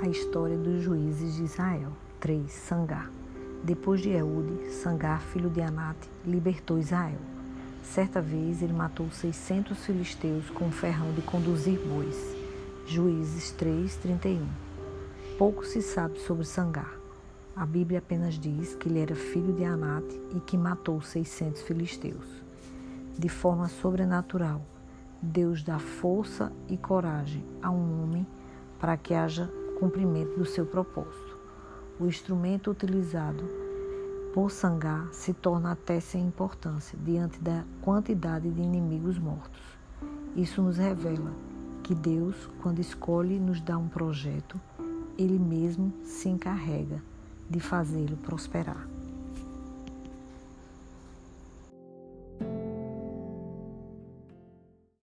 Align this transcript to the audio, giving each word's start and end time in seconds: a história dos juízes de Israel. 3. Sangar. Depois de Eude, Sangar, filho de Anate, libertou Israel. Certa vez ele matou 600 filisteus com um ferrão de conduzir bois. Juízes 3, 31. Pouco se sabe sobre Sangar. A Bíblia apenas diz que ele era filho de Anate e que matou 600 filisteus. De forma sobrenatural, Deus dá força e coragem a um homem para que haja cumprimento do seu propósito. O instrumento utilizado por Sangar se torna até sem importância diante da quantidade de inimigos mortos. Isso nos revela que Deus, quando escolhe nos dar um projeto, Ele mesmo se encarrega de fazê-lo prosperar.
a 0.00 0.08
história 0.08 0.56
dos 0.56 0.82
juízes 0.82 1.36
de 1.36 1.44
Israel. 1.44 1.90
3. 2.20 2.50
Sangar. 2.52 3.10
Depois 3.62 4.00
de 4.00 4.10
Eude, 4.10 4.70
Sangar, 4.70 5.22
filho 5.22 5.48
de 5.48 5.60
Anate, 5.60 6.10
libertou 6.24 6.78
Israel. 6.78 7.18
Certa 7.82 8.20
vez 8.20 8.62
ele 8.62 8.72
matou 8.72 9.10
600 9.10 9.84
filisteus 9.84 10.50
com 10.50 10.66
um 10.66 10.72
ferrão 10.72 11.12
de 11.12 11.22
conduzir 11.22 11.78
bois. 11.80 12.36
Juízes 12.86 13.50
3, 13.52 13.96
31. 13.96 14.46
Pouco 15.38 15.64
se 15.64 15.80
sabe 15.80 16.18
sobre 16.20 16.44
Sangar. 16.44 16.94
A 17.54 17.64
Bíblia 17.64 18.00
apenas 18.00 18.34
diz 18.34 18.74
que 18.74 18.88
ele 18.88 19.00
era 19.00 19.14
filho 19.14 19.54
de 19.54 19.64
Anate 19.64 20.20
e 20.34 20.40
que 20.40 20.58
matou 20.58 21.00
600 21.00 21.62
filisteus. 21.62 22.44
De 23.18 23.28
forma 23.30 23.68
sobrenatural, 23.68 24.60
Deus 25.22 25.62
dá 25.62 25.78
força 25.78 26.52
e 26.68 26.76
coragem 26.76 27.42
a 27.62 27.70
um 27.70 28.02
homem 28.02 28.26
para 28.78 28.96
que 28.96 29.14
haja 29.14 29.50
cumprimento 29.78 30.38
do 30.38 30.44
seu 30.44 30.66
propósito. 30.66 31.36
O 32.00 32.06
instrumento 32.06 32.70
utilizado 32.70 33.44
por 34.34 34.50
Sangar 34.50 35.08
se 35.12 35.32
torna 35.32 35.72
até 35.72 36.00
sem 36.00 36.26
importância 36.26 36.98
diante 37.02 37.38
da 37.40 37.64
quantidade 37.80 38.50
de 38.50 38.60
inimigos 38.60 39.18
mortos. 39.18 39.62
Isso 40.34 40.60
nos 40.60 40.76
revela 40.76 41.32
que 41.82 41.94
Deus, 41.94 42.50
quando 42.62 42.80
escolhe 42.80 43.38
nos 43.38 43.60
dar 43.60 43.78
um 43.78 43.88
projeto, 43.88 44.60
Ele 45.16 45.38
mesmo 45.38 45.92
se 46.02 46.28
encarrega 46.28 47.02
de 47.48 47.60
fazê-lo 47.60 48.16
prosperar. 48.18 48.86